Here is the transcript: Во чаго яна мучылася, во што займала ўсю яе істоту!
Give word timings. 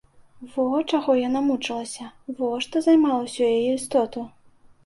Во 0.53 0.79
чаго 0.91 1.11
яна 1.27 1.41
мучылася, 1.49 2.07
во 2.39 2.49
што 2.67 2.75
займала 2.87 3.21
ўсю 3.27 3.43
яе 3.53 3.71
істоту! 3.79 4.27